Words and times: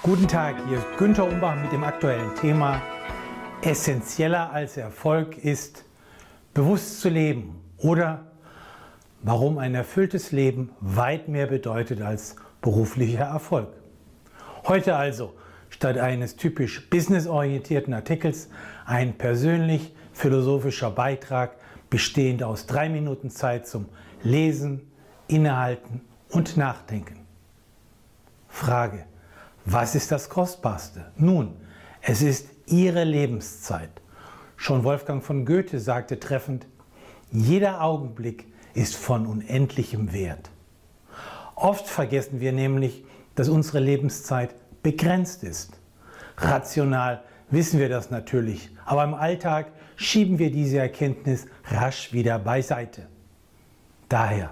Guten 0.00 0.28
Tag, 0.28 0.54
hier 0.68 0.78
ist 0.78 0.86
Günter 0.96 1.26
Umbach 1.26 1.56
mit 1.60 1.72
dem 1.72 1.82
aktuellen 1.82 2.32
Thema 2.36 2.80
Essentieller 3.62 4.52
als 4.52 4.76
Erfolg 4.76 5.36
ist 5.36 5.84
bewusst 6.54 7.00
zu 7.00 7.08
leben 7.08 7.60
oder 7.78 8.30
warum 9.22 9.58
ein 9.58 9.74
erfülltes 9.74 10.30
Leben 10.30 10.70
weit 10.80 11.26
mehr 11.26 11.48
bedeutet 11.48 12.00
als 12.00 12.36
beruflicher 12.60 13.24
Erfolg. 13.24 13.70
Heute 14.68 14.94
also 14.94 15.34
statt 15.68 15.98
eines 15.98 16.36
typisch 16.36 16.88
businessorientierten 16.88 17.92
Artikels 17.92 18.50
ein 18.86 19.18
persönlich 19.18 19.96
philosophischer 20.12 20.92
Beitrag 20.92 21.56
bestehend 21.90 22.44
aus 22.44 22.66
drei 22.66 22.88
Minuten 22.88 23.30
Zeit 23.30 23.66
zum 23.66 23.86
Lesen, 24.22 24.80
Innehalten 25.26 26.02
und 26.30 26.56
Nachdenken. 26.56 27.26
Frage. 28.46 29.04
Was 29.70 29.94
ist 29.94 30.10
das 30.10 30.30
Kostbarste? 30.30 31.12
Nun, 31.16 31.54
es 32.00 32.22
ist 32.22 32.48
Ihre 32.68 33.04
Lebenszeit. 33.04 33.90
Schon 34.56 34.82
Wolfgang 34.82 35.22
von 35.22 35.44
Goethe 35.44 35.78
sagte 35.78 36.18
treffend, 36.18 36.66
jeder 37.30 37.82
Augenblick 37.82 38.46
ist 38.72 38.96
von 38.96 39.26
unendlichem 39.26 40.14
Wert. 40.14 40.48
Oft 41.54 41.86
vergessen 41.86 42.40
wir 42.40 42.52
nämlich, 42.52 43.04
dass 43.34 43.50
unsere 43.50 43.80
Lebenszeit 43.80 44.54
begrenzt 44.82 45.44
ist. 45.44 45.78
Rational 46.38 47.22
wissen 47.50 47.78
wir 47.78 47.90
das 47.90 48.10
natürlich, 48.10 48.70
aber 48.86 49.04
im 49.04 49.12
Alltag 49.12 49.66
schieben 49.96 50.38
wir 50.38 50.50
diese 50.50 50.78
Erkenntnis 50.78 51.44
rasch 51.66 52.14
wieder 52.14 52.38
beiseite. 52.38 53.06
Daher 54.08 54.50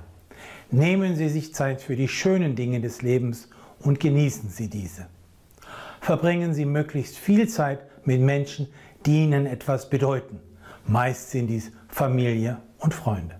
nehmen 0.70 1.16
Sie 1.16 1.30
sich 1.30 1.54
Zeit 1.54 1.80
für 1.80 1.96
die 1.96 2.09
schönen 2.09 2.54
Dinge 2.54 2.82
des 2.82 3.01
Lebens 3.01 3.48
und 3.80 4.00
genießen 4.00 4.50
Sie 4.50 4.68
diese. 4.68 5.06
Verbringen 6.00 6.54
Sie 6.54 6.64
möglichst 6.64 7.16
viel 7.16 7.48
Zeit 7.48 7.80
mit 8.06 8.20
Menschen, 8.20 8.68
die 9.04 9.24
Ihnen 9.24 9.46
etwas 9.46 9.90
bedeuten. 9.90 10.40
Meist 10.87 11.30
sind 11.30 11.48
dies 11.48 11.73
Familie 11.88 12.59
und 12.78 12.95
Freunde. 12.95 13.36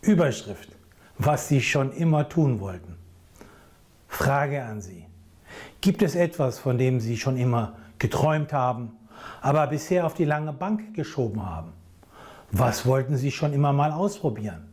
Überschrift. 0.00 0.70
Was 1.18 1.48
Sie 1.48 1.60
schon 1.60 1.92
immer 1.92 2.28
tun 2.28 2.60
wollten. 2.60 2.96
Frage 4.08 4.64
an 4.64 4.80
Sie. 4.80 5.06
Gibt 5.80 6.02
es 6.02 6.14
etwas, 6.14 6.58
von 6.58 6.78
dem 6.78 7.00
Sie 7.00 7.16
schon 7.16 7.36
immer 7.36 7.76
geträumt 7.98 8.52
haben, 8.52 8.92
aber 9.40 9.66
bisher 9.66 10.06
auf 10.06 10.14
die 10.14 10.24
lange 10.24 10.52
Bank 10.52 10.94
geschoben 10.94 11.44
haben? 11.44 11.72
Was 12.50 12.86
wollten 12.86 13.16
Sie 13.16 13.30
schon 13.30 13.52
immer 13.52 13.72
mal 13.72 13.92
ausprobieren? 13.92 14.68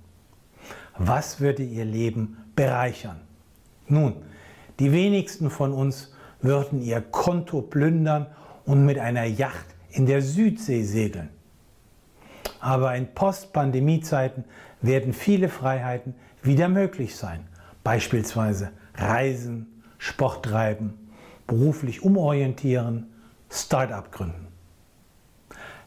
Was 0.97 1.39
würde 1.39 1.63
Ihr 1.63 1.85
Leben 1.85 2.37
bereichern? 2.55 3.19
Nun, 3.91 4.15
die 4.79 4.93
wenigsten 4.93 5.49
von 5.49 5.73
uns 5.73 6.13
würden 6.41 6.81
ihr 6.81 7.01
Konto 7.01 7.61
plündern 7.61 8.27
und 8.65 8.85
mit 8.85 8.97
einer 8.97 9.25
Yacht 9.25 9.65
in 9.91 10.05
der 10.05 10.21
Südsee 10.21 10.83
segeln. 10.83 11.27
Aber 12.61 12.95
in 12.95 13.13
Post-Pandemie-Zeiten 13.13 14.45
werden 14.81 15.11
viele 15.11 15.49
Freiheiten 15.49 16.15
wieder 16.41 16.69
möglich 16.69 17.17
sein. 17.17 17.45
Beispielsweise 17.83 18.71
Reisen, 18.95 19.83
Sport 19.97 20.45
treiben, 20.45 20.93
beruflich 21.45 22.01
umorientieren, 22.01 23.07
Start-up 23.49 24.13
gründen. 24.13 24.47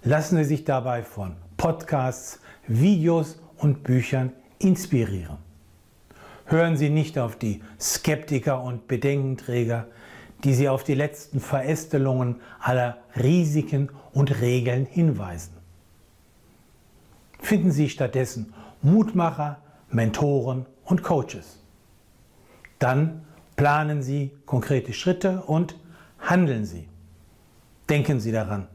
Lassen 0.02 0.36
Sie 0.36 0.44
sich 0.44 0.64
dabei 0.64 1.02
von 1.02 1.36
Podcasts, 1.56 2.38
Videos 2.68 3.40
und 3.56 3.82
Büchern 3.82 4.32
inspirieren. 4.58 5.38
Hören 6.46 6.76
Sie 6.76 6.90
nicht 6.90 7.18
auf 7.18 7.36
die 7.36 7.62
Skeptiker 7.80 8.62
und 8.62 8.86
Bedenkenträger, 8.86 9.86
die 10.44 10.52
Sie 10.52 10.68
auf 10.68 10.84
die 10.84 10.94
letzten 10.94 11.40
Verästelungen 11.40 12.40
aller 12.60 12.98
Risiken 13.16 13.88
und 14.12 14.40
Regeln 14.42 14.84
hinweisen. 14.84 15.54
Finden 17.40 17.72
Sie 17.72 17.88
stattdessen 17.88 18.52
Mutmacher, 18.82 19.58
Mentoren 19.90 20.66
und 20.84 21.02
Coaches. 21.02 21.60
Dann 22.78 23.22
planen 23.56 24.02
Sie 24.02 24.30
konkrete 24.44 24.92
Schritte 24.92 25.42
und 25.42 25.78
handeln 26.18 26.66
Sie. 26.66 26.88
Denken 27.88 28.20
Sie 28.20 28.32
daran, 28.32 28.66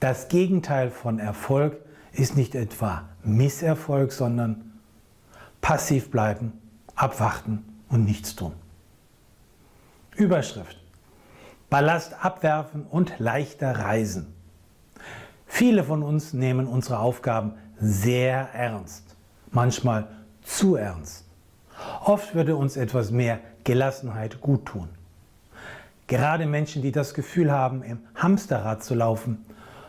das 0.00 0.28
Gegenteil 0.28 0.90
von 0.90 1.18
Erfolg 1.18 1.76
ist 2.12 2.36
nicht 2.36 2.54
etwa 2.54 3.08
Misserfolg, 3.22 4.12
sondern 4.12 4.72
passiv 5.60 6.10
bleiben 6.10 6.54
abwarten 7.00 7.64
und 7.88 8.04
nichts 8.04 8.36
tun. 8.36 8.52
Überschrift. 10.16 10.76
Ballast 11.70 12.14
abwerfen 12.22 12.84
und 12.84 13.18
leichter 13.18 13.78
reisen. 13.78 14.34
Viele 15.46 15.82
von 15.82 16.02
uns 16.02 16.32
nehmen 16.32 16.66
unsere 16.66 16.98
Aufgaben 16.98 17.54
sehr 17.78 18.50
ernst, 18.52 19.16
manchmal 19.50 20.08
zu 20.42 20.76
ernst. 20.76 21.24
Oft 22.04 22.34
würde 22.34 22.56
uns 22.56 22.76
etwas 22.76 23.10
mehr 23.10 23.40
Gelassenheit 23.64 24.40
gut 24.40 24.66
tun. 24.66 24.88
Gerade 26.06 26.44
Menschen, 26.44 26.82
die 26.82 26.92
das 26.92 27.14
Gefühl 27.14 27.50
haben, 27.50 27.82
im 27.82 28.00
Hamsterrad 28.14 28.82
zu 28.82 28.94
laufen, 28.94 29.44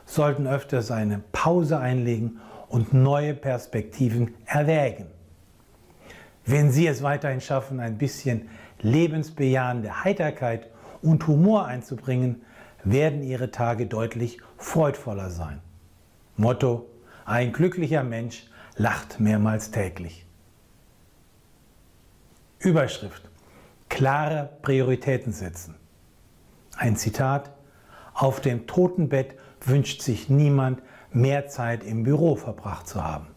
sollten 0.06 0.48
öfters 0.48 0.92
eine 0.92 1.22
Pause 1.32 1.80
einlegen 1.80 2.40
und 2.70 2.94
neue 2.94 3.34
Perspektiven 3.34 4.34
erwägen. 4.46 5.08
Wenn 6.52 6.70
Sie 6.70 6.86
es 6.86 7.02
weiterhin 7.02 7.40
schaffen, 7.40 7.80
ein 7.80 7.98
bisschen 7.98 8.50
lebensbejahende 8.82 10.04
Heiterkeit 10.04 10.68
und 11.02 11.26
Humor 11.26 11.66
einzubringen, 11.66 12.42
werden 12.84 13.24
Ihre 13.24 13.52
Tage 13.52 13.86
deutlich 13.86 14.40
freudvoller 14.58 15.30
sein. 15.30 15.62
Motto, 16.36 16.90
ein 17.24 17.54
glücklicher 17.54 18.04
Mensch 18.04 18.50
lacht 18.76 19.22
mehrmals 19.22 19.72
täglich. 19.72 20.26
Überschrift, 22.60 23.30
klare 23.88 24.50
Prioritäten 24.62 25.32
setzen. 25.32 25.76
Ein 26.76 26.98
Zitat, 26.98 27.54
auf 28.14 28.42
dem 28.42 28.68
Totenbett 28.68 29.36
wünscht 29.62 30.02
sich 30.02 30.30
niemand, 30.30 30.82
mehr 31.14 31.48
Zeit 31.48 31.86
im 31.86 32.04
Büro 32.04 32.36
verbracht 32.36 32.90
zu 32.90 33.02
haben. 33.02 33.28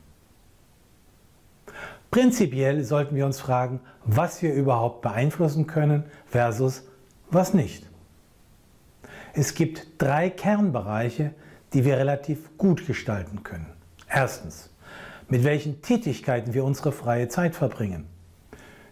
Prinzipiell 2.14 2.84
sollten 2.84 3.16
wir 3.16 3.26
uns 3.26 3.40
fragen, 3.40 3.80
was 4.04 4.40
wir 4.40 4.54
überhaupt 4.54 5.02
beeinflussen 5.02 5.66
können 5.66 6.04
versus 6.26 6.86
was 7.32 7.54
nicht. 7.54 7.90
Es 9.32 9.56
gibt 9.56 9.88
drei 9.98 10.30
Kernbereiche, 10.30 11.34
die 11.72 11.84
wir 11.84 11.98
relativ 11.98 12.56
gut 12.56 12.86
gestalten 12.86 13.42
können. 13.42 13.66
Erstens, 14.08 14.70
mit 15.28 15.42
welchen 15.42 15.82
Tätigkeiten 15.82 16.54
wir 16.54 16.62
unsere 16.62 16.92
freie 16.92 17.26
Zeit 17.26 17.56
verbringen. 17.56 18.06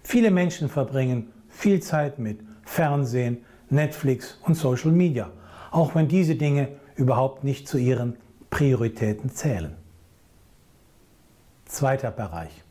Viele 0.03 0.33
Menschen 0.33 0.69
verbringen 0.69 1.33
viel 1.49 1.81
Zeit 1.81 2.19
mit 2.19 2.41
Fernsehen, 2.65 3.45
Netflix 3.71 4.37
und 4.43 4.57
Social 4.57 4.91
Media, 4.91 5.31
auch 5.71 5.95
wenn 5.95 6.09
diese 6.09 6.35
Dinge 6.35 6.71
überhaupt 6.97 7.45
nicht 7.45 7.69
zu 7.69 7.79
ihren 7.79 8.17
Prioritäten 8.51 9.31
zählen. 9.31 9.77
Zweiter 11.67 12.11
Bereich 12.11 12.62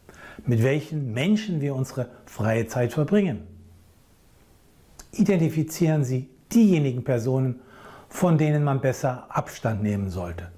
mit 0.46 0.64
welchen 0.64 1.14
Menschen 1.14 1.62
wir 1.62 1.76
unsere 1.76 2.10
freie 2.26 2.68
Zeit 2.68 2.94
verbringen. 2.94 3.48
Identifizieren 5.14 6.04
Sie 6.04 6.30
diejenigen 6.52 7.04
Personen, 7.04 7.60
von 8.10 8.38
denen 8.38 8.64
man 8.64 8.82
besser 8.82 9.26
Abstand 9.30 9.84
nehmen 9.84 10.10
sollte. 10.10 10.52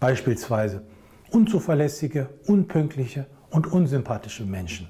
Beispielsweise 0.00 0.82
unzuverlässige, 1.30 2.28
unpünktliche 2.46 3.26
und 3.50 3.66
unsympathische 3.66 4.44
Menschen. 4.44 4.88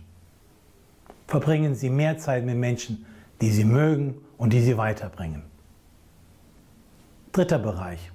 Verbringen 1.26 1.74
Sie 1.74 1.90
mehr 1.90 2.18
Zeit 2.18 2.44
mit 2.44 2.56
Menschen, 2.56 3.04
die 3.40 3.50
Sie 3.50 3.64
mögen 3.64 4.16
und 4.36 4.52
die 4.52 4.60
Sie 4.60 4.76
weiterbringen. 4.76 5.42
Dritter 7.32 7.58
Bereich. 7.58 8.10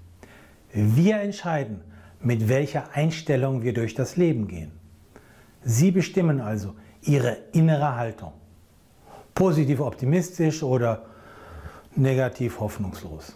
Wir 0.74 1.22
entscheiden, 1.22 1.82
mit 2.20 2.50
welcher 2.50 2.94
Einstellung 2.94 3.62
wir 3.64 3.74
durch 3.74 3.94
das 3.94 4.18
Leben 4.18 4.48
gehen. 4.48 4.72
Sie 5.64 5.92
bestimmen 5.92 6.42
also 6.42 6.74
Ihre 7.02 7.38
innere 7.52 7.96
Haltung. 7.96 8.34
Positiv 9.36 9.80
optimistisch 9.80 10.64
oder 10.64 11.06
negativ 11.96 12.60
hoffnungslos. 12.60 13.36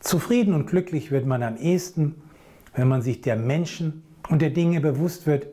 Zufrieden 0.00 0.54
und 0.54 0.66
glücklich 0.66 1.10
wird 1.10 1.26
man 1.26 1.42
am 1.42 1.56
ehesten, 1.56 2.20
wenn 2.74 2.88
man 2.88 3.02
sich 3.02 3.20
der 3.20 3.36
Menschen 3.36 4.02
und 4.28 4.42
der 4.42 4.50
Dinge 4.50 4.80
bewusst 4.80 5.26
wird, 5.26 5.46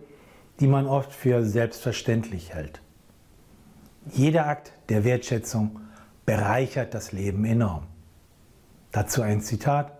die 0.59 0.67
man 0.67 0.87
oft 0.87 1.13
für 1.13 1.43
selbstverständlich 1.43 2.53
hält. 2.53 2.81
Jeder 4.11 4.47
Akt 4.47 4.73
der 4.89 5.03
Wertschätzung 5.03 5.79
bereichert 6.25 6.93
das 6.93 7.11
Leben 7.11 7.45
enorm. 7.45 7.83
Dazu 8.91 9.21
ein 9.21 9.41
Zitat. 9.41 9.91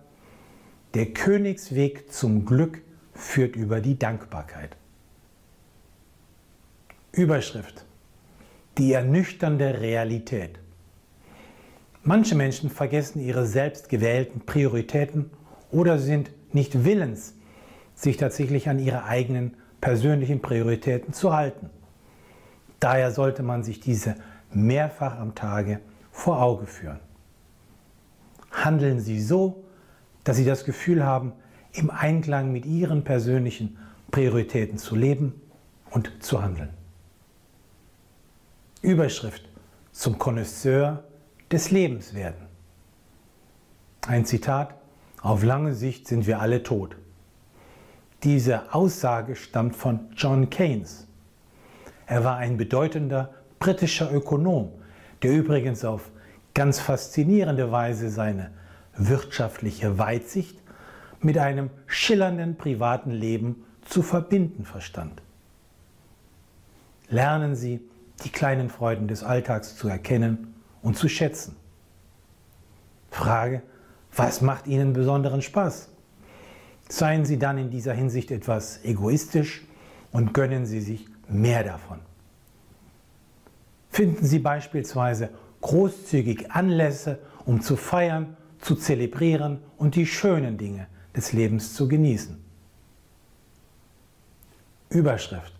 Der 0.96 1.08
Königsweg 1.08 2.12
zum 2.12 2.46
Glück 2.46 2.82
führt 3.14 3.56
über 3.56 3.82
die 3.82 4.00
Dankbarkeit. 4.00 4.76
Überschrift. 7.12 7.86
Die 8.78 8.94
ernüchternde 8.94 9.82
Realität. 9.82 10.60
Manche 12.04 12.36
Menschen 12.36 12.70
vergessen 12.70 13.20
ihre 13.20 13.46
selbst 13.46 13.90
gewählten 13.90 14.42
Prioritäten 14.42 15.32
oder 15.72 15.98
sind 15.98 16.32
nicht 16.54 16.86
willens, 16.86 17.34
sich 17.96 18.18
tatsächlich 18.18 18.70
an 18.70 18.80
ihre 18.80 19.06
eigenen 19.06 19.56
persönlichen 19.82 20.42
Prioritäten 20.42 21.12
zu 21.14 21.36
halten. 21.36 21.70
Daher 22.80 23.12
sollte 23.12 23.44
man 23.44 23.64
sich 23.64 23.80
diese 23.80 24.16
mehrfach 24.54 25.18
am 25.20 25.36
Tage 25.36 25.80
vor 26.12 26.42
Auge 26.42 26.68
führen. 26.68 27.00
Handeln 28.52 29.00
Sie 29.00 29.20
so, 29.20 29.64
dass 30.24 30.38
Sie 30.38 30.46
das 30.46 30.64
Gefühl 30.64 31.04
haben, 31.04 31.34
im 31.74 31.90
Einklang 31.90 32.52
mit 32.52 32.66
Ihren 32.66 33.04
persönlichen 33.04 33.78
Prioritäten 34.12 34.78
zu 34.78 34.96
leben 34.96 35.34
und 35.92 36.12
zu 36.24 36.42
handeln. 36.42 36.79
Überschrift 38.82 39.44
zum 39.92 40.18
Connoisseur 40.18 41.04
des 41.52 41.72
Lebens 41.72 42.14
werden. 42.14 42.48
Ein 44.08 44.26
Zitat, 44.26 44.76
auf 45.22 45.44
lange 45.44 45.74
Sicht 45.74 46.08
sind 46.08 46.28
wir 46.28 46.40
alle 46.40 46.64
tot. 46.64 46.96
Diese 48.24 48.74
Aussage 48.74 49.36
stammt 49.36 49.76
von 49.76 50.10
John 50.16 50.50
Keynes. 50.50 51.08
Er 52.06 52.24
war 52.24 52.38
ein 52.38 52.56
bedeutender 52.56 53.34
britischer 53.60 54.14
Ökonom, 54.14 54.72
der 55.24 55.32
übrigens 55.32 55.84
auf 55.84 56.10
ganz 56.54 56.80
faszinierende 56.80 57.72
Weise 57.72 58.10
seine 58.10 58.52
wirtschaftliche 58.96 59.98
Weitsicht 59.98 60.58
mit 61.22 61.38
einem 61.38 61.70
schillernden 61.86 62.56
privaten 62.56 63.12
Leben 63.12 63.66
zu 63.82 64.02
verbinden 64.02 64.64
verstand. 64.64 65.22
Lernen 67.10 67.56
Sie, 67.56 67.82
die 68.20 68.30
kleinen 68.30 68.70
Freuden 68.70 69.08
des 69.08 69.24
Alltags 69.24 69.76
zu 69.76 69.88
erkennen 69.88 70.54
und 70.82 70.98
zu 70.98 71.08
schätzen. 71.10 71.56
Frage, 73.12 73.62
was 74.16 74.42
macht 74.42 74.68
Ihnen 74.68 74.94
besonderen 74.94 75.42
Spaß? 75.42 75.90
Seien 76.88 77.26
Sie 77.26 77.38
dann 77.38 77.58
in 77.58 77.70
dieser 77.70 77.94
Hinsicht 77.94 78.32
etwas 78.32 78.84
egoistisch 78.84 79.66
und 80.12 80.34
gönnen 80.34 80.66
Sie 80.66 80.82
sich 80.82 81.08
mehr 81.28 81.64
davon. 81.64 82.00
Finden 83.90 84.26
Sie 84.26 84.40
beispielsweise 84.40 85.30
großzügig 85.62 86.52
Anlässe, 86.52 87.20
um 87.46 87.62
zu 87.62 87.76
feiern, 87.76 88.38
zu 88.60 88.76
zelebrieren 88.76 89.60
und 89.78 89.96
die 89.96 90.06
schönen 90.06 90.58
Dinge 90.58 90.88
des 91.16 91.34
Lebens 91.34 91.74
zu 91.74 91.88
genießen. 91.88 92.38
Überschrift. 94.90 95.54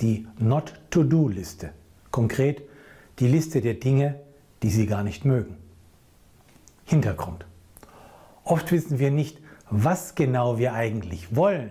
Die 0.00 0.26
Not-to-Do-Liste. 0.38 1.70
Konkret 2.14 2.62
die 3.18 3.26
Liste 3.26 3.60
der 3.60 3.74
Dinge, 3.74 4.20
die 4.62 4.70
Sie 4.70 4.86
gar 4.86 5.02
nicht 5.02 5.24
mögen. 5.24 5.56
Hintergrund. 6.84 7.44
Oft 8.44 8.70
wissen 8.70 9.00
wir 9.00 9.10
nicht, 9.10 9.40
was 9.68 10.14
genau 10.14 10.56
wir 10.56 10.74
eigentlich 10.74 11.34
wollen, 11.34 11.70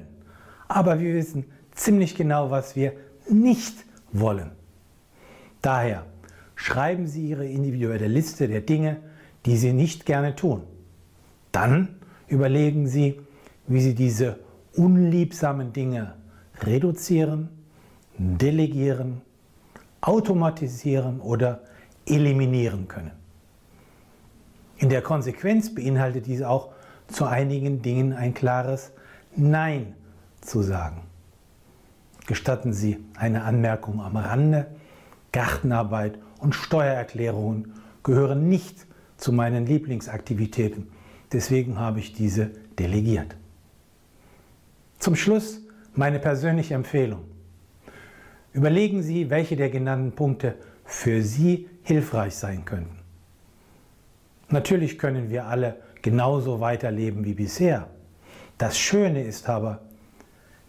aber 0.67 0.99
wir 0.99 1.13
wissen 1.13 1.45
ziemlich 1.71 2.15
genau, 2.15 2.51
was 2.51 2.75
wir 2.75 2.91
nicht 3.29 3.85
wollen. 4.11 4.51
Daher 5.61 6.05
schreiben 6.55 7.07
Sie 7.07 7.29
Ihre 7.29 7.47
individuelle 7.47 8.09
Liste 8.09 8.49
der 8.49 8.59
Dinge, 8.59 8.97
die 9.45 9.55
Sie 9.55 9.71
nicht 9.71 10.05
gerne 10.05 10.35
tun. 10.35 10.63
Dann 11.53 11.95
überlegen 12.27 12.85
Sie, 12.85 13.21
wie 13.67 13.79
Sie 13.79 13.95
diese 13.95 14.39
unliebsamen 14.75 15.71
Dinge 15.71 16.15
reduzieren, 16.59 17.47
delegieren, 18.17 19.21
automatisieren 20.03 21.21
oder 21.21 21.61
eliminieren 22.05 22.87
können. 22.87 23.11
In 24.77 24.89
der 24.89 25.01
Konsequenz 25.01 25.73
beinhaltet 25.73 26.25
dies 26.25 26.41
auch 26.41 26.73
zu 27.07 27.25
einigen 27.25 27.81
Dingen 27.81 28.11
ein 28.11 28.33
klares 28.33 28.91
Nein 29.35 29.95
zu 30.41 30.61
sagen. 30.61 31.03
Gestatten 32.27 32.73
Sie 32.73 32.99
eine 33.15 33.43
Anmerkung 33.43 34.01
am 34.01 34.17
Rande. 34.17 34.67
Gartenarbeit 35.31 36.19
und 36.39 36.53
Steuererklärungen 36.53 37.73
gehören 38.03 38.49
nicht 38.49 38.85
zu 39.17 39.31
meinen 39.31 39.65
Lieblingsaktivitäten. 39.65 40.91
Deswegen 41.31 41.79
habe 41.79 41.99
ich 41.99 42.13
diese 42.13 42.51
delegiert. 42.77 43.35
Zum 44.99 45.15
Schluss 45.15 45.61
meine 45.95 46.19
persönliche 46.19 46.73
Empfehlung. 46.73 47.32
Überlegen 48.53 49.01
Sie, 49.01 49.29
welche 49.29 49.55
der 49.55 49.69
genannten 49.69 50.11
Punkte 50.11 50.55
für 50.85 51.21
Sie 51.21 51.67
hilfreich 51.83 52.35
sein 52.35 52.65
könnten. 52.65 52.99
Natürlich 54.49 54.99
können 54.99 55.29
wir 55.29 55.47
alle 55.47 55.77
genauso 56.03 56.59
weiterleben 56.59 57.25
wie 57.25 57.33
bisher. 57.33 57.87
Das 58.59 58.77
Schöne 58.77 59.23
ist 59.23 59.49
aber, 59.49 59.81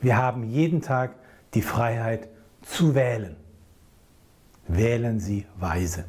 wir 0.01 0.17
haben 0.17 0.45
jeden 0.45 0.81
Tag 0.81 1.15
die 1.53 1.63
Freiheit 1.63 2.29
zu 2.63 2.95
wählen. 2.95 3.37
Wählen 4.67 5.21
Sie 5.21 5.45
weise. 5.57 6.07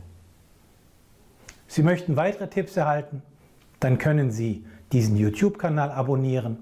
Sie 1.67 1.83
möchten 1.83 2.15
weitere 2.15 2.47
Tipps 2.47 2.77
erhalten? 2.77 3.21
Dann 3.81 3.97
können 3.97 4.31
Sie 4.31 4.65
diesen 4.93 5.17
YouTube-Kanal 5.17 5.91
abonnieren 5.91 6.59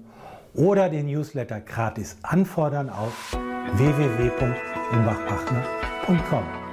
oder 0.54 0.88
den 0.88 1.06
Newsletter 1.06 1.60
gratis 1.60 2.16
anfordern 2.22 2.88
auf 2.88 3.36
www.umbachpartner.com. 3.76 6.63